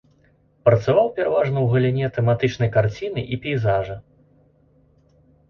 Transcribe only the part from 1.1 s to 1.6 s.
пераважна